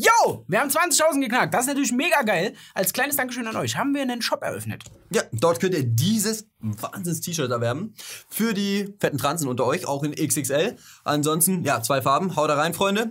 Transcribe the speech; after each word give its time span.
Yo, 0.00 0.44
wir 0.46 0.60
haben 0.60 0.70
20.000 0.70 1.20
geknackt. 1.20 1.52
Das 1.52 1.62
ist 1.62 1.66
natürlich 1.66 1.90
mega 1.90 2.22
geil. 2.22 2.54
Als 2.72 2.92
kleines 2.92 3.16
Dankeschön 3.16 3.48
an 3.48 3.56
euch 3.56 3.76
haben 3.76 3.92
wir 3.94 4.02
einen 4.02 4.22
Shop 4.22 4.40
eröffnet. 4.42 4.84
Ja, 5.10 5.22
dort 5.32 5.58
könnt 5.58 5.74
ihr 5.74 5.82
dieses 5.82 6.46
Wahnsinns-T-Shirt 6.60 7.50
erwerben. 7.50 7.94
Für 8.28 8.54
die 8.54 8.94
fetten 9.00 9.18
Transen 9.18 9.48
unter 9.48 9.66
euch, 9.66 9.88
auch 9.88 10.04
in 10.04 10.14
XXL. 10.14 10.76
Ansonsten, 11.02 11.64
ja, 11.64 11.82
zwei 11.82 12.00
Farben. 12.00 12.36
Haut 12.36 12.48
da 12.48 12.54
rein, 12.54 12.74
Freunde. 12.74 13.10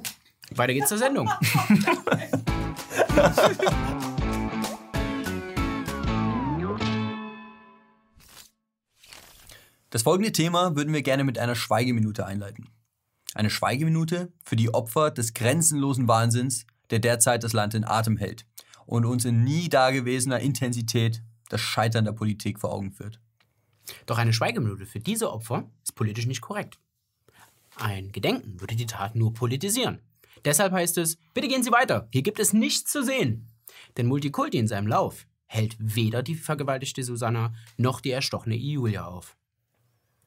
Weiter 0.56 0.74
geht's 0.74 0.88
zur 0.88 0.98
Sendung. 0.98 1.30
Das 9.90 10.04
folgende 10.04 10.34
Thema 10.34 10.76
würden 10.76 10.94
wir 10.94 11.02
gerne 11.02 11.24
mit 11.24 11.40
einer 11.40 11.56
Schweigeminute 11.56 12.26
einleiten. 12.26 12.70
Eine 13.34 13.50
Schweigeminute 13.50 14.34
für 14.44 14.58
die 14.58 14.74
Opfer 14.74 15.12
des 15.12 15.34
grenzenlosen 15.34 16.08
Wahnsinns, 16.10 16.66
der 16.92 17.00
derzeit 17.00 17.44
das 17.44 17.54
Land 17.54 17.74
in 17.74 17.84
Atem 17.84 18.18
hält 18.18 18.46
und 18.86 19.06
uns 19.06 19.26
in 19.26 19.44
nie 19.44 19.70
dagewesener 19.70 20.40
Intensität 20.40 21.22
das 21.50 21.62
Scheitern 21.62 22.06
der 22.06 22.14
Politik 22.14 22.60
vor 22.60 22.74
Augen 22.74 22.92
führt. 22.92 23.20
Doch 24.06 24.18
eine 24.18 24.34
Schweigeminute 24.34 24.86
für 24.86 25.00
diese 25.00 25.32
Opfer 25.32 25.70
ist 25.84 25.96
politisch 25.96 26.26
nicht 26.26 26.42
korrekt. 26.42 26.80
Ein 27.76 28.12
Gedenken 28.12 28.60
würde 28.60 28.76
die 28.76 28.86
Tat 28.86 29.16
nur 29.16 29.34
politisieren. 29.34 30.02
Deshalb 30.46 30.74
heißt 30.74 30.98
es, 30.98 31.18
bitte 31.34 31.48
gehen 31.48 31.64
Sie 31.64 31.72
weiter, 31.72 32.08
hier 32.12 32.24
gibt 32.24 32.40
es 32.40 32.54
nichts 32.54 32.92
zu 32.92 33.04
sehen. 33.04 33.48
Denn 33.96 34.08
Multikulti 34.08 34.58
in 34.58 34.68
seinem 34.68 34.88
Lauf 34.88 35.26
hält 35.46 35.76
weder 35.80 36.24
die 36.24 36.36
vergewaltigte 36.36 37.04
Susanna 37.04 37.54
noch 37.78 38.02
die 38.02 38.12
erstochene 38.12 38.56
Julia 38.56 39.06
auf. 39.06 39.38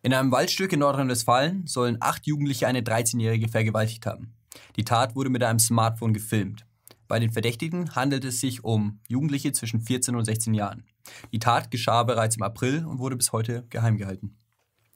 In 0.03 0.15
einem 0.15 0.33
Waldstück 0.33 0.73
in 0.73 0.81
Nordrhein-Westfalen 0.81 1.67
sollen 1.67 1.99
acht 2.01 2.27
Jugendliche 2.27 2.67
eine 2.67 2.81
13-Jährige 2.81 3.49
vergewaltigt 3.49 4.07
haben. 4.07 4.35
Die 4.77 4.85
Tat 4.85 5.15
wurde 5.15 5.31
mit 5.31 5.43
einem 5.43 5.59
Smartphone 5.59 6.13
gefilmt. 6.13 6.67
Bei 7.09 7.19
den 7.19 7.33
Verdächtigen 7.33 7.95
handelt 7.95 8.25
es 8.25 8.41
sich 8.41 8.63
um 8.63 9.01
Jugendliche 9.09 9.53
zwischen 9.53 9.81
14 9.81 10.15
und 10.15 10.25
16 10.25 10.55
Jahren. 10.55 10.85
Die 11.33 11.39
Tat 11.41 11.71
geschah 11.71 12.05
bereits 12.05 12.37
im 12.37 12.43
April 12.43 12.85
und 12.85 12.99
wurde 12.99 13.17
bis 13.17 13.33
heute 13.33 13.67
geheim 13.69 13.97
gehalten. 13.97 14.37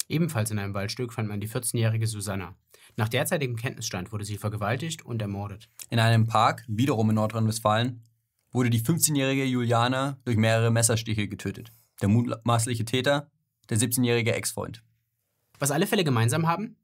Ebenfalls 0.09 0.51
in 0.51 0.59
einem 0.59 0.75
Waldstück 0.75 1.13
fand 1.13 1.29
man 1.29 1.41
die 1.41 1.49
14-jährige 1.49 2.07
Susanna. 2.07 2.55
Nach 2.97 3.09
derzeitigem 3.09 3.57
Kenntnisstand 3.57 4.13
wurde 4.13 4.25
sie 4.25 4.37
vergewaltigt 4.37 5.05
und 5.05 5.21
ermordet. 5.23 5.69
In 5.91 5.99
einem 5.99 6.27
Park, 6.27 6.65
wiederum 6.69 7.11
in 7.11 7.17
Nordrhein-Westfalen, 7.17 8.05
wurde 8.53 8.71
die 8.71 8.81
15-jährige 8.81 9.45
Juliana 9.45 10.19
durch 10.25 10.37
mehrere 10.37 10.71
Messerstiche 10.71 11.27
getötet. 11.27 11.73
Der 12.01 12.09
mutmaßliche 12.09 12.85
Täter, 12.85 13.31
der 13.71 13.79
17-jährige 13.79 14.35
Ex-Freund. 14.35 14.85
Was 15.59 15.71
alle 15.71 15.87
Fälle 15.87 16.05
gemeinsam 16.05 16.47
haben? 16.47 16.77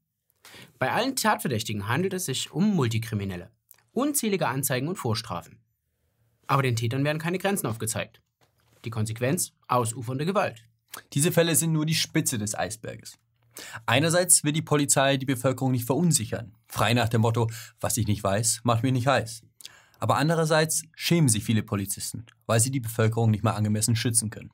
Bei 0.78 0.92
allen 0.92 1.16
Tatverdächtigen 1.16 1.88
handelt 1.88 2.14
es 2.14 2.24
sich 2.24 2.50
um 2.52 2.74
Multikriminelle. 2.74 3.50
Unzählige 3.92 4.48
Anzeigen 4.48 4.88
und 4.88 4.96
Vorstrafen. 4.96 5.58
Aber 6.46 6.62
den 6.62 6.76
Tätern 6.76 7.04
werden 7.04 7.18
keine 7.18 7.38
Grenzen 7.38 7.66
aufgezeigt. 7.66 8.20
Die 8.84 8.90
Konsequenz? 8.90 9.52
Ausufernde 9.68 10.26
Gewalt. 10.26 10.64
Diese 11.12 11.32
Fälle 11.32 11.54
sind 11.54 11.72
nur 11.72 11.86
die 11.86 11.94
Spitze 11.94 12.38
des 12.38 12.54
Eisberges. 12.54 13.18
Einerseits 13.86 14.44
will 14.44 14.52
die 14.52 14.62
Polizei 14.62 15.16
die 15.16 15.26
Bevölkerung 15.26 15.72
nicht 15.72 15.84
verunsichern, 15.84 16.54
frei 16.66 16.94
nach 16.94 17.08
dem 17.08 17.20
Motto, 17.20 17.50
was 17.80 17.96
ich 17.96 18.06
nicht 18.06 18.22
weiß, 18.22 18.60
macht 18.64 18.82
mich 18.82 18.92
nicht 18.92 19.06
heiß. 19.06 19.42
Aber 19.98 20.16
andererseits 20.16 20.82
schämen 20.94 21.28
sich 21.28 21.44
viele 21.44 21.62
Polizisten, 21.62 22.24
weil 22.46 22.60
sie 22.60 22.70
die 22.70 22.80
Bevölkerung 22.80 23.30
nicht 23.30 23.44
mehr 23.44 23.56
angemessen 23.56 23.96
schützen 23.96 24.30
können. 24.30 24.50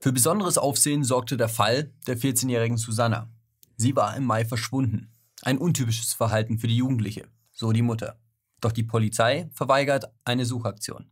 Für 0.00 0.12
besonderes 0.12 0.58
Aufsehen 0.58 1.04
sorgte 1.04 1.36
der 1.36 1.48
Fall 1.48 1.92
der 2.06 2.18
14-jährigen 2.18 2.76
Susanna. 2.76 3.30
Sie 3.76 3.94
war 3.94 4.16
im 4.16 4.24
Mai 4.24 4.44
verschwunden. 4.44 5.12
Ein 5.42 5.58
untypisches 5.58 6.14
Verhalten 6.14 6.58
für 6.58 6.66
die 6.66 6.76
Jugendliche, 6.76 7.28
so 7.52 7.72
die 7.72 7.82
Mutter. 7.82 8.18
Doch 8.60 8.72
die 8.72 8.82
Polizei 8.82 9.48
verweigert 9.52 10.06
eine 10.24 10.44
Suchaktion. 10.44 11.10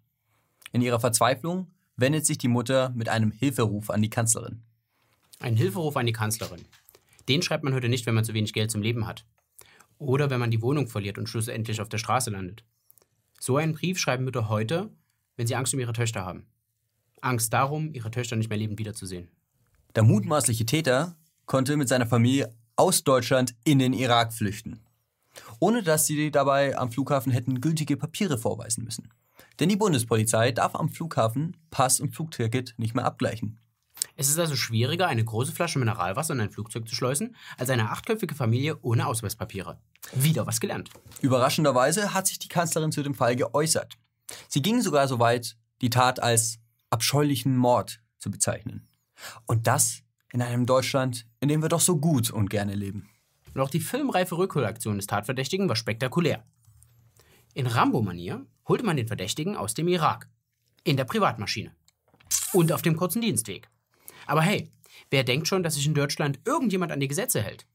In 0.72 0.82
ihrer 0.82 0.98
Verzweiflung 0.98 1.70
wendet 1.96 2.26
sich 2.26 2.38
die 2.38 2.48
Mutter 2.48 2.90
mit 2.90 3.08
einem 3.08 3.30
Hilferuf 3.30 3.88
an 3.88 4.02
die 4.02 4.10
Kanzlerin. 4.10 4.62
Ein 5.38 5.56
Hilferuf 5.56 5.96
an 5.96 6.06
die 6.06 6.12
Kanzlerin. 6.12 6.64
Den 7.28 7.42
schreibt 7.42 7.62
man 7.62 7.74
heute 7.74 7.88
nicht, 7.88 8.06
wenn 8.06 8.14
man 8.14 8.24
zu 8.24 8.34
wenig 8.34 8.52
Geld 8.52 8.70
zum 8.70 8.82
Leben 8.82 9.06
hat. 9.06 9.24
Oder 9.98 10.28
wenn 10.28 10.40
man 10.40 10.50
die 10.50 10.60
Wohnung 10.60 10.88
verliert 10.88 11.18
und 11.18 11.28
schlussendlich 11.28 11.80
auf 11.80 11.88
der 11.88 11.98
Straße 11.98 12.30
landet. 12.30 12.64
So 13.38 13.56
einen 13.56 13.74
Brief 13.74 13.98
schreiben 13.98 14.24
Mütter 14.24 14.48
heute, 14.48 14.90
wenn 15.36 15.46
sie 15.46 15.54
Angst 15.54 15.72
um 15.72 15.80
ihre 15.80 15.92
Töchter 15.92 16.24
haben. 16.24 16.46
Angst 17.20 17.52
darum, 17.52 17.92
ihre 17.94 18.10
Töchter 18.10 18.36
nicht 18.36 18.48
mehr 18.48 18.58
lebend 18.58 18.78
wiederzusehen. 18.78 19.28
Der 19.94 20.02
mutmaßliche 20.02 20.66
Täter 20.66 21.16
konnte 21.46 21.76
mit 21.76 21.88
seiner 21.88 22.06
Familie 22.06 22.52
aus 22.76 23.04
Deutschland 23.04 23.54
in 23.64 23.78
den 23.78 23.92
Irak 23.92 24.32
flüchten. 24.32 24.80
Ohne 25.58 25.82
dass 25.82 26.06
sie 26.06 26.30
dabei 26.30 26.76
am 26.76 26.90
Flughafen 26.90 27.32
hätten 27.32 27.60
gültige 27.60 27.96
Papiere 27.96 28.38
vorweisen 28.38 28.84
müssen. 28.84 29.10
Denn 29.58 29.68
die 29.68 29.76
Bundespolizei 29.76 30.52
darf 30.52 30.74
am 30.74 30.88
Flughafen 30.88 31.56
Pass 31.70 32.00
und 32.00 32.14
Flugticket 32.14 32.74
nicht 32.76 32.94
mehr 32.94 33.04
abgleichen. 33.04 33.58
Es 34.14 34.28
ist 34.28 34.38
also 34.38 34.56
schwieriger, 34.56 35.08
eine 35.08 35.24
große 35.24 35.52
Flasche 35.52 35.78
Mineralwasser 35.78 36.34
in 36.34 36.40
ein 36.40 36.50
Flugzeug 36.50 36.86
zu 36.88 36.94
schleusen, 36.94 37.34
als 37.56 37.70
eine 37.70 37.90
achtköpfige 37.90 38.34
Familie 38.34 38.78
ohne 38.82 39.06
Ausweispapiere. 39.06 39.78
Wieder 40.14 40.46
was 40.46 40.60
gelernt. 40.60 40.90
Überraschenderweise 41.22 42.12
hat 42.12 42.26
sich 42.26 42.38
die 42.38 42.48
Kanzlerin 42.48 42.92
zu 42.92 43.02
dem 43.02 43.14
Fall 43.14 43.36
geäußert. 43.36 43.96
Sie 44.48 44.62
ging 44.62 44.82
sogar 44.82 45.08
so 45.08 45.18
weit, 45.18 45.56
die 45.80 45.90
Tat 45.90 46.22
als 46.22 46.58
abscheulichen 46.90 47.56
Mord 47.56 48.00
zu 48.18 48.30
bezeichnen. 48.30 48.88
Und 49.46 49.66
das 49.66 50.02
in 50.32 50.42
einem 50.42 50.66
Deutschland, 50.66 51.26
in 51.40 51.48
dem 51.48 51.62
wir 51.62 51.68
doch 51.68 51.80
so 51.80 51.98
gut 51.98 52.30
und 52.30 52.50
gerne 52.50 52.74
leben. 52.74 53.08
Und 53.54 53.60
auch 53.60 53.70
die 53.70 53.80
filmreife 53.80 54.36
Rückholaktion 54.36 54.96
des 54.96 55.06
Tatverdächtigen 55.06 55.68
war 55.68 55.76
spektakulär. 55.76 56.44
In 57.54 57.66
Rambo-Manier 57.66 58.44
holte 58.68 58.84
man 58.84 58.96
den 58.96 59.06
Verdächtigen 59.06 59.56
aus 59.56 59.74
dem 59.74 59.88
Irak. 59.88 60.28
In 60.84 60.96
der 60.96 61.04
Privatmaschine. 61.04 61.74
Und 62.52 62.72
auf 62.72 62.82
dem 62.82 62.96
kurzen 62.96 63.22
Dienstweg. 63.22 63.68
Aber 64.26 64.42
hey, 64.42 64.70
wer 65.10 65.24
denkt 65.24 65.48
schon, 65.48 65.62
dass 65.62 65.74
sich 65.74 65.86
in 65.86 65.94
Deutschland 65.94 66.40
irgendjemand 66.44 66.92
an 66.92 67.00
die 67.00 67.08
Gesetze 67.08 67.40
hält? 67.40 67.66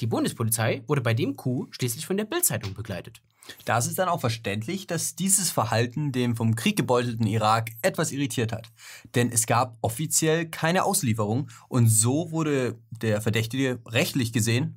Die 0.00 0.06
Bundespolizei 0.06 0.82
wurde 0.86 1.00
bei 1.00 1.14
dem 1.14 1.36
Coup 1.36 1.68
schließlich 1.74 2.06
von 2.06 2.16
der 2.16 2.24
Bildzeitung 2.24 2.74
begleitet. 2.74 3.20
Da 3.64 3.78
ist 3.78 3.86
es 3.86 3.94
dann 3.94 4.08
auch 4.08 4.20
verständlich, 4.20 4.86
dass 4.86 5.16
dieses 5.16 5.50
Verhalten 5.50 6.12
den 6.12 6.36
vom 6.36 6.54
Krieg 6.54 6.76
gebeutelten 6.76 7.26
Irak 7.26 7.70
etwas 7.82 8.12
irritiert 8.12 8.52
hat. 8.52 8.70
Denn 9.14 9.32
es 9.32 9.46
gab 9.46 9.76
offiziell 9.80 10.46
keine 10.46 10.84
Auslieferung 10.84 11.48
und 11.68 11.88
so 11.88 12.30
wurde 12.30 12.78
der 12.90 13.20
Verdächtige 13.20 13.80
rechtlich 13.86 14.32
gesehen 14.32 14.76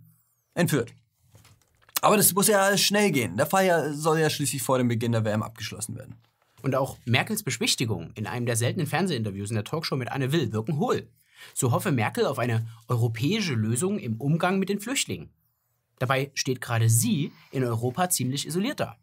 entführt. 0.54 0.94
Aber 2.02 2.18
das 2.18 2.34
muss 2.34 2.48
ja 2.48 2.78
schnell 2.78 3.12
gehen. 3.12 3.38
Der 3.38 3.46
Fall 3.46 3.94
soll 3.94 4.20
ja 4.20 4.30
schließlich 4.30 4.64
vor 4.64 4.80
dem 4.80 4.88
Beginn 4.88 5.12
der 5.12 5.24
WM 5.24 5.44
abgeschlossen 5.44 5.96
werden. 5.96 6.16
Und 6.64 6.76
auch 6.76 6.98
Merkels 7.06 7.44
Beschwichtigung 7.44 8.12
in 8.16 8.28
einem 8.28 8.46
der 8.46 8.56
seltenen 8.56 8.88
Fernsehinterviews 8.88 9.50
in 9.50 9.56
der 9.56 9.64
Talkshow 9.64 9.96
mit 9.96 10.12
Anne 10.12 10.32
Will 10.32 10.52
wirken 10.52 10.78
hohl. 10.78 11.08
So 11.54 11.72
hoffe 11.72 11.92
Merkel 11.92 12.26
auf 12.26 12.40
eine 12.40 12.68
europäische 12.88 13.54
Lösung 13.54 14.00
im 14.00 14.18
Umgang 14.18 14.60
mit 14.60 14.70
den 14.70 14.80
Flüchtlingen. 14.80 15.30
Dabei 16.00 16.32
steht 16.34 16.62
gerade 16.62 16.90
sie 16.90 17.32
in 17.52 17.64
Europa 17.64 18.10
ziemlich 18.10 18.48
isoliert 18.48 18.80
da 18.80 18.98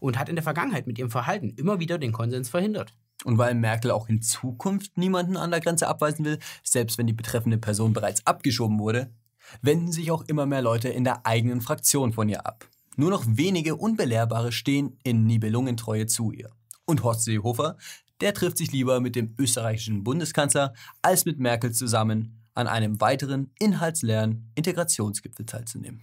und 0.00 0.18
hat 0.18 0.28
in 0.28 0.36
der 0.36 0.42
Vergangenheit 0.42 0.86
mit 0.86 0.98
ihrem 0.98 1.10
Verhalten 1.10 1.50
immer 1.50 1.78
wieder 1.80 1.98
den 1.98 2.12
Konsens 2.12 2.48
verhindert. 2.48 2.94
Und 3.24 3.36
weil 3.36 3.54
Merkel 3.54 3.90
auch 3.90 4.08
in 4.08 4.22
Zukunft 4.22 4.96
niemanden 4.96 5.36
an 5.36 5.50
der 5.50 5.60
Grenze 5.60 5.88
abweisen 5.88 6.24
will, 6.24 6.38
selbst 6.62 6.98
wenn 6.98 7.06
die 7.06 7.12
betreffende 7.12 7.58
Person 7.58 7.92
bereits 7.92 8.26
abgeschoben 8.26 8.78
wurde, 8.78 9.12
wenden 9.60 9.92
sich 9.92 10.10
auch 10.10 10.22
immer 10.22 10.46
mehr 10.46 10.62
Leute 10.62 10.88
in 10.88 11.04
der 11.04 11.26
eigenen 11.26 11.60
Fraktion 11.60 12.12
von 12.12 12.28
ihr 12.28 12.46
ab. 12.46 12.68
Nur 12.96 13.10
noch 13.10 13.24
wenige 13.26 13.76
Unbelehrbare 13.76 14.52
stehen 14.52 14.98
in 15.02 15.24
Nibelungentreue 15.24 16.06
zu 16.06 16.32
ihr. 16.32 16.50
Und 16.84 17.02
Horst 17.02 17.24
Seehofer, 17.24 17.76
der 18.20 18.34
trifft 18.34 18.58
sich 18.58 18.72
lieber 18.72 19.00
mit 19.00 19.16
dem 19.16 19.34
österreichischen 19.38 20.04
Bundeskanzler 20.04 20.74
als 21.02 21.24
mit 21.24 21.38
Merkel 21.38 21.72
zusammen 21.72 22.42
an 22.54 22.66
einem 22.66 23.00
weiteren 23.00 23.52
inhaltsleeren 23.58 24.50
Integrationsgipfel 24.54 25.46
teilzunehmen. 25.46 26.02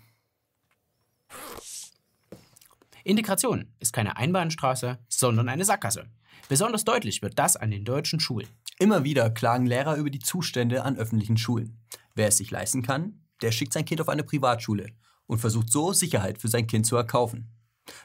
Integration 3.03 3.67
ist 3.79 3.93
keine 3.93 4.17
Einbahnstraße, 4.17 4.97
sondern 5.09 5.49
eine 5.49 5.65
Sackgasse. 5.65 6.07
Besonders 6.47 6.85
deutlich 6.85 7.21
wird 7.21 7.37
das 7.37 7.55
an 7.55 7.71
den 7.71 7.85
deutschen 7.85 8.19
Schulen. 8.19 8.47
Immer 8.79 9.03
wieder 9.03 9.29
klagen 9.29 9.65
Lehrer 9.65 9.95
über 9.95 10.09
die 10.09 10.19
Zustände 10.19 10.83
an 10.83 10.97
öffentlichen 10.97 11.37
Schulen. 11.37 11.77
Wer 12.13 12.29
es 12.29 12.37
sich 12.37 12.51
leisten 12.51 12.81
kann, 12.81 13.21
der 13.41 13.51
schickt 13.51 13.73
sein 13.73 13.85
Kind 13.85 14.01
auf 14.01 14.09
eine 14.09 14.23
Privatschule 14.23 14.87
und 15.27 15.39
versucht 15.39 15.71
so 15.71 15.93
Sicherheit 15.93 16.39
für 16.39 16.47
sein 16.47 16.67
Kind 16.67 16.85
zu 16.85 16.95
erkaufen. 16.95 17.51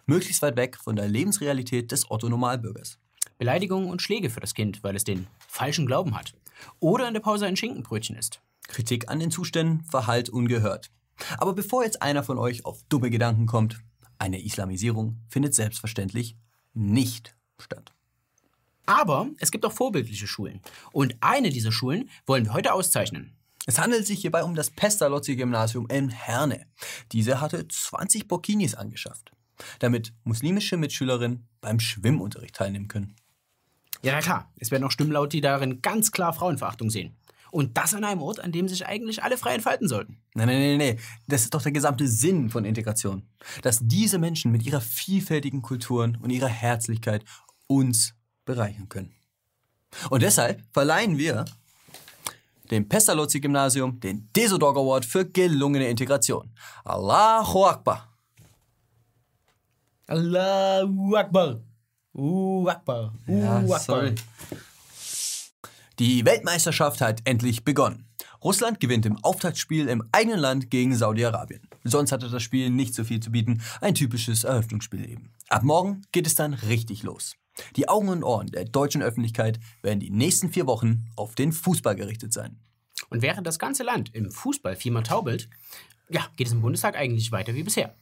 Möglichst 0.06 0.42
weit 0.42 0.56
weg 0.56 0.76
von 0.76 0.96
der 0.96 1.08
Lebensrealität 1.08 1.92
des 1.92 2.10
Otto-Normalbürgers. 2.10 2.98
Beleidigungen 3.40 3.88
und 3.88 4.02
Schläge 4.02 4.28
für 4.28 4.40
das 4.40 4.52
Kind, 4.52 4.84
weil 4.84 4.94
es 4.94 5.04
den 5.04 5.26
falschen 5.48 5.86
Glauben 5.86 6.14
hat. 6.14 6.34
Oder 6.78 7.08
in 7.08 7.14
der 7.14 7.22
Pause 7.22 7.46
ein 7.46 7.56
Schinkenbrötchen 7.56 8.14
isst. 8.14 8.42
Kritik 8.68 9.08
an 9.08 9.18
den 9.18 9.30
Zuständen 9.30 9.82
verhallt 9.84 10.28
ungehört. 10.28 10.90
Aber 11.38 11.54
bevor 11.54 11.82
jetzt 11.82 12.02
einer 12.02 12.22
von 12.22 12.36
euch 12.36 12.66
auf 12.66 12.82
dumme 12.90 13.08
Gedanken 13.08 13.46
kommt, 13.46 13.80
eine 14.18 14.42
Islamisierung 14.44 15.16
findet 15.26 15.54
selbstverständlich 15.54 16.36
nicht 16.74 17.34
statt. 17.58 17.94
Aber 18.84 19.30
es 19.38 19.50
gibt 19.50 19.64
auch 19.64 19.72
vorbildliche 19.72 20.26
Schulen. 20.26 20.60
Und 20.92 21.16
eine 21.22 21.48
dieser 21.48 21.72
Schulen 21.72 22.10
wollen 22.26 22.44
wir 22.44 22.52
heute 22.52 22.74
auszeichnen. 22.74 23.38
Es 23.64 23.78
handelt 23.78 24.06
sich 24.06 24.20
hierbei 24.20 24.44
um 24.44 24.54
das 24.54 24.70
Pestalozzi-Gymnasium 24.70 25.88
in 25.88 26.10
Herne. 26.10 26.66
Diese 27.12 27.40
hatte 27.40 27.66
20 27.66 28.28
Burkinis 28.28 28.74
angeschafft, 28.74 29.32
damit 29.78 30.12
muslimische 30.24 30.76
Mitschülerinnen 30.76 31.48
beim 31.62 31.80
Schwimmunterricht 31.80 32.54
teilnehmen 32.54 32.88
können. 32.88 33.16
Ja, 34.02 34.12
na 34.14 34.20
klar. 34.20 34.50
Es 34.58 34.70
werden 34.70 34.84
auch 34.84 34.90
Stimmen 34.90 35.12
laut, 35.12 35.32
die 35.32 35.40
darin 35.40 35.82
ganz 35.82 36.12
klar 36.12 36.32
Frauenverachtung 36.32 36.90
sehen. 36.90 37.16
Und 37.50 37.76
das 37.76 37.94
an 37.94 38.04
einem 38.04 38.22
Ort, 38.22 38.40
an 38.40 38.52
dem 38.52 38.68
sich 38.68 38.86
eigentlich 38.86 39.22
alle 39.22 39.36
frei 39.36 39.54
entfalten 39.54 39.88
sollten. 39.88 40.18
Nein, 40.34 40.46
nein, 40.46 40.60
nein, 40.60 40.78
nein. 40.78 40.98
Das 41.26 41.42
ist 41.42 41.52
doch 41.52 41.62
der 41.62 41.72
gesamte 41.72 42.06
Sinn 42.06 42.48
von 42.48 42.64
Integration. 42.64 43.24
Dass 43.62 43.80
diese 43.82 44.18
Menschen 44.18 44.52
mit 44.52 44.64
ihrer 44.64 44.80
vielfältigen 44.80 45.60
Kulturen 45.60 46.16
und 46.22 46.30
ihrer 46.30 46.48
Herzlichkeit 46.48 47.24
uns 47.66 48.14
bereichern 48.44 48.88
können. 48.88 49.14
Und 50.10 50.22
deshalb 50.22 50.62
verleihen 50.72 51.18
wir 51.18 51.44
dem 52.70 52.88
Pestalozzi-Gymnasium 52.88 53.98
den 53.98 54.28
Desodog 54.34 54.76
Award 54.76 55.04
für 55.04 55.24
gelungene 55.24 55.88
Integration. 55.88 56.50
Allahu 56.84 57.64
Akbar. 57.64 58.08
Allahu 60.06 61.16
Akbar. 61.16 61.60
Uh, 62.14 62.68
Akbar. 62.68 63.14
Uh, 63.26 63.40
Ja, 63.42 63.58
Akbar. 63.58 63.78
sorry. 63.80 64.14
Die 65.98 66.24
Weltmeisterschaft 66.24 67.00
hat 67.00 67.20
endlich 67.24 67.64
begonnen. 67.64 68.06
Russland 68.42 68.80
gewinnt 68.80 69.04
im 69.04 69.22
Auftaktspiel 69.22 69.86
im 69.88 70.02
eigenen 70.12 70.40
Land 70.40 70.70
gegen 70.70 70.96
Saudi-Arabien. 70.96 71.60
Sonst 71.84 72.10
hatte 72.10 72.30
das 72.30 72.42
Spiel 72.42 72.70
nicht 72.70 72.94
so 72.94 73.04
viel 73.04 73.20
zu 73.20 73.30
bieten, 73.30 73.62
ein 73.82 73.94
typisches 73.94 74.44
Eröffnungsspiel 74.44 75.08
eben. 75.08 75.30
Ab 75.50 75.62
morgen 75.62 76.02
geht 76.12 76.26
es 76.26 76.34
dann 76.34 76.54
richtig 76.54 77.02
los. 77.02 77.36
Die 77.76 77.88
Augen 77.88 78.08
und 78.08 78.22
Ohren 78.22 78.46
der 78.46 78.64
deutschen 78.64 79.02
Öffentlichkeit 79.02 79.60
werden 79.82 80.00
die 80.00 80.10
nächsten 80.10 80.50
vier 80.50 80.66
Wochen 80.66 81.06
auf 81.16 81.34
den 81.34 81.52
Fußball 81.52 81.96
gerichtet 81.96 82.32
sein. 82.32 82.58
Und 83.10 83.20
während 83.20 83.46
das 83.46 83.58
ganze 83.58 83.82
Land 83.82 84.14
im 84.14 84.30
Fußball 84.30 84.76
viermal 84.76 85.02
taubelt, 85.02 85.50
ja, 86.08 86.26
geht 86.36 86.46
es 86.46 86.52
im 86.52 86.62
Bundestag 86.62 86.96
eigentlich 86.96 87.32
weiter 87.32 87.54
wie 87.54 87.62
bisher. 87.62 87.94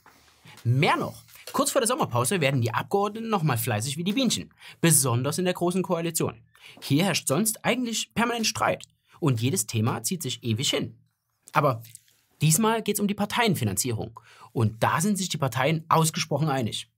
Mehr 0.63 0.97
noch, 0.97 1.25
kurz 1.53 1.71
vor 1.71 1.81
der 1.81 1.89
Sommerpause 1.89 2.41
werden 2.41 2.61
die 2.61 2.73
Abgeordneten 2.73 3.29
nochmal 3.29 3.59
fleißig 3.59 3.97
wie 3.97 4.05
die 4.05 4.13
Bienchen, 4.13 4.53
besonders 4.81 5.39
in 5.39 5.45
der 5.45 5.55
Großen 5.55 5.83
Koalition. 5.83 6.43
Hier 6.83 7.05
herrscht 7.05 7.29
sonst 7.29 7.65
eigentlich 7.65 8.15
permanent 8.15 8.47
Streit 8.47 8.85
und 9.21 9.41
jedes 9.41 9.67
Thema 9.67 10.03
zieht 10.03 10.23
sich 10.23 10.43
ewig 10.45 10.71
hin. 10.71 10.97
Aber 11.53 11.83
diesmal 12.41 12.83
geht 12.83 12.97
es 12.97 13.01
um 13.01 13.09
die 13.09 13.15
Parteienfinanzierung 13.15 14.21
und 14.53 14.83
da 14.83 15.01
sind 15.01 15.19
sich 15.19 15.29
die 15.29 15.39
Parteien 15.39 15.85
ausgesprochen 15.89 16.49
einig. 16.49 16.91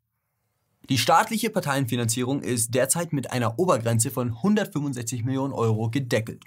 Die 0.88 0.98
staatliche 0.98 1.50
Parteienfinanzierung 1.50 2.42
ist 2.42 2.74
derzeit 2.74 3.12
mit 3.12 3.30
einer 3.30 3.58
Obergrenze 3.58 4.10
von 4.10 4.28
165 4.28 5.24
Millionen 5.24 5.52
Euro 5.52 5.90
gedeckelt. 5.90 6.42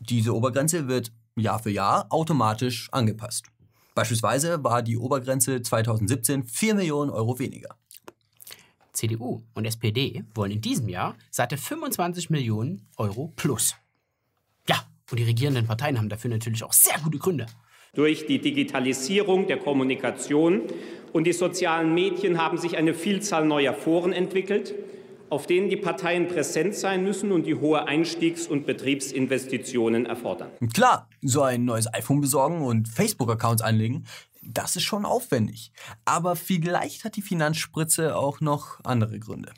Diese 0.00 0.34
Obergrenze 0.34 0.88
wird 0.88 1.12
Jahr 1.36 1.58
für 1.60 1.70
Jahr 1.70 2.06
automatisch 2.10 2.88
angepasst. 2.92 3.46
Beispielsweise 4.00 4.64
war 4.64 4.80
die 4.80 4.96
Obergrenze 4.96 5.60
2017 5.60 6.44
4 6.44 6.74
Millionen 6.74 7.10
Euro 7.10 7.38
weniger. 7.38 7.76
CDU 8.94 9.42
und 9.52 9.66
SPD 9.66 10.24
wollen 10.34 10.52
in 10.52 10.62
diesem 10.62 10.88
Jahr 10.88 11.16
satte 11.30 11.58
25 11.58 12.30
Millionen 12.30 12.88
Euro 12.96 13.30
plus. 13.36 13.76
Ja, 14.66 14.76
und 15.10 15.20
die 15.20 15.24
regierenden 15.24 15.66
Parteien 15.66 15.98
haben 15.98 16.08
dafür 16.08 16.30
natürlich 16.30 16.64
auch 16.64 16.72
sehr 16.72 16.98
gute 17.04 17.18
Gründe. 17.18 17.44
Durch 17.92 18.24
die 18.24 18.38
Digitalisierung 18.38 19.46
der 19.46 19.58
Kommunikation 19.58 20.62
und 21.12 21.24
die 21.24 21.34
sozialen 21.34 21.92
Medien 21.92 22.38
haben 22.38 22.56
sich 22.56 22.78
eine 22.78 22.94
Vielzahl 22.94 23.44
neuer 23.44 23.74
Foren 23.74 24.14
entwickelt, 24.14 24.74
auf 25.30 25.46
denen 25.46 25.70
die 25.70 25.76
Parteien 25.76 26.28
präsent 26.28 26.74
sein 26.74 27.02
müssen 27.02 27.32
und 27.32 27.46
die 27.46 27.54
hohe 27.54 27.86
Einstiegs- 27.86 28.46
und 28.46 28.66
Betriebsinvestitionen 28.66 30.06
erfordern. 30.06 30.50
Klar, 30.74 31.08
so 31.22 31.42
ein 31.42 31.64
neues 31.64 31.92
iPhone 31.92 32.20
besorgen 32.20 32.62
und 32.62 32.88
Facebook-Accounts 32.88 33.62
anlegen, 33.62 34.04
das 34.42 34.76
ist 34.76 34.82
schon 34.82 35.04
aufwendig. 35.04 35.72
Aber 36.04 36.36
vielleicht 36.36 37.04
hat 37.04 37.16
die 37.16 37.22
Finanzspritze 37.22 38.16
auch 38.16 38.40
noch 38.40 38.80
andere 38.84 39.18
Gründe. 39.18 39.52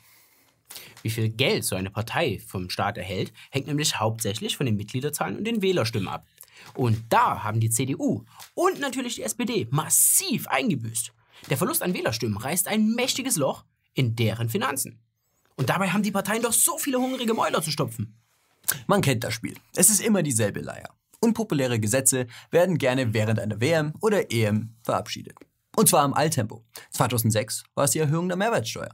Wie 1.01 1.09
viel 1.09 1.29
Geld 1.29 1.65
so 1.65 1.75
eine 1.75 1.89
Partei 1.89 2.41
vom 2.45 2.69
Staat 2.69 2.97
erhält, 2.97 3.33
hängt 3.51 3.67
nämlich 3.67 3.99
hauptsächlich 3.99 4.57
von 4.57 4.65
den 4.65 4.77
Mitgliederzahlen 4.77 5.37
und 5.37 5.45
den 5.45 5.61
Wählerstimmen 5.61 6.07
ab. 6.07 6.25
Und 6.75 7.03
da 7.09 7.43
haben 7.43 7.59
die 7.59 7.69
CDU 7.69 8.23
und 8.53 8.79
natürlich 8.79 9.15
die 9.15 9.23
SPD 9.23 9.67
massiv 9.71 10.47
eingebüßt. 10.47 11.11
Der 11.49 11.57
Verlust 11.57 11.83
an 11.83 11.93
Wählerstimmen 11.93 12.37
reißt 12.37 12.67
ein 12.67 12.93
mächtiges 12.93 13.35
Loch 13.35 13.65
in 13.93 14.15
deren 14.15 14.49
Finanzen. 14.49 14.99
Und 15.55 15.69
dabei 15.69 15.89
haben 15.89 16.03
die 16.03 16.11
Parteien 16.11 16.41
doch 16.41 16.53
so 16.53 16.77
viele 16.77 16.99
hungrige 16.99 17.33
Mäuler 17.33 17.61
zu 17.61 17.71
stopfen. 17.71 18.19
Man 18.87 19.01
kennt 19.01 19.23
das 19.23 19.33
Spiel. 19.33 19.55
Es 19.75 19.89
ist 19.89 20.01
immer 20.01 20.23
dieselbe 20.23 20.61
Leier. 20.61 20.89
Unpopuläre 21.19 21.79
Gesetze 21.79 22.27
werden 22.51 22.77
gerne 22.77 23.13
während 23.13 23.39
einer 23.39 23.61
WM 23.61 23.93
oder 24.01 24.31
EM 24.31 24.75
verabschiedet. 24.83 25.35
Und 25.75 25.89
zwar 25.89 26.05
im 26.05 26.13
Alltempo. 26.13 26.63
2006 26.91 27.63
war 27.75 27.85
es 27.85 27.91
die 27.91 27.99
Erhöhung 27.99 28.27
der 28.27 28.37
Mehrwertsteuer. 28.37 28.93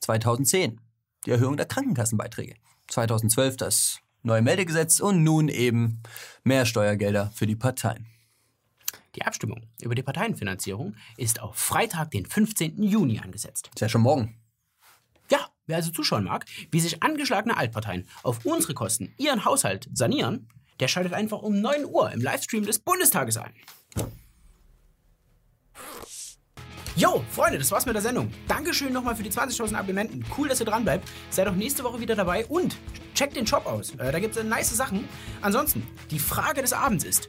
2010 0.00 0.80
die 1.26 1.30
Erhöhung 1.30 1.56
der 1.56 1.66
Krankenkassenbeiträge. 1.66 2.54
2012 2.88 3.56
das 3.56 3.98
neue 4.22 4.42
Meldegesetz 4.42 5.00
und 5.00 5.22
nun 5.22 5.48
eben 5.48 6.02
mehr 6.44 6.66
Steuergelder 6.66 7.30
für 7.34 7.46
die 7.46 7.56
Parteien. 7.56 8.06
Die 9.16 9.22
Abstimmung 9.22 9.66
über 9.82 9.94
die 9.94 10.02
Parteienfinanzierung 10.02 10.94
ist 11.16 11.40
auf 11.40 11.56
Freitag, 11.56 12.12
den 12.12 12.26
15. 12.26 12.82
Juni 12.82 13.18
angesetzt. 13.18 13.70
Ist 13.74 13.80
ja 13.80 13.88
schon 13.88 14.02
morgen. 14.02 14.39
Wer 15.70 15.76
also 15.76 15.92
zuschauen 15.92 16.24
mag, 16.24 16.46
wie 16.72 16.80
sich 16.80 17.00
angeschlagene 17.00 17.56
Altparteien 17.56 18.08
auf 18.24 18.44
unsere 18.44 18.74
Kosten 18.74 19.14
ihren 19.18 19.44
Haushalt 19.44 19.88
sanieren, 19.94 20.48
der 20.80 20.88
schaltet 20.88 21.12
einfach 21.12 21.42
um 21.42 21.60
9 21.60 21.84
Uhr 21.84 22.10
im 22.10 22.20
Livestream 22.20 22.66
des 22.66 22.80
Bundestages 22.80 23.36
ein. 23.36 23.52
Jo, 26.96 27.24
Freunde, 27.30 27.58
das 27.58 27.70
war's 27.70 27.86
mit 27.86 27.94
der 27.94 28.02
Sendung. 28.02 28.32
Dankeschön 28.48 28.92
nochmal 28.92 29.14
für 29.14 29.22
die 29.22 29.30
20.000 29.30 29.76
Abonnenten. 29.76 30.24
Cool, 30.36 30.48
dass 30.48 30.58
ihr 30.58 30.66
dran 30.66 30.82
bleibt. 30.82 31.08
Seid 31.30 31.46
auch 31.46 31.54
nächste 31.54 31.84
Woche 31.84 32.00
wieder 32.00 32.16
dabei 32.16 32.44
und 32.46 32.76
checkt 33.14 33.36
den 33.36 33.46
Shop 33.46 33.64
aus. 33.64 33.94
Äh, 33.94 34.10
da 34.10 34.18
gibt's 34.18 34.38
äh, 34.38 34.42
nice 34.42 34.76
Sachen. 34.76 35.08
Ansonsten, 35.40 35.86
die 36.10 36.18
Frage 36.18 36.62
des 36.62 36.72
Abends 36.72 37.04
ist, 37.04 37.28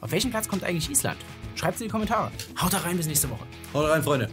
auf 0.00 0.10
welchen 0.10 0.32
Platz 0.32 0.48
kommt 0.48 0.64
eigentlich 0.64 0.90
Island? 0.90 1.18
Schreibt's 1.54 1.80
in 1.80 1.86
die 1.86 1.92
Kommentare. 1.92 2.32
Haut 2.60 2.72
da 2.72 2.78
rein 2.78 2.96
bis 2.96 3.06
nächste 3.06 3.30
Woche. 3.30 3.46
Haut 3.72 3.88
rein, 3.88 4.02
Freunde. 4.02 4.28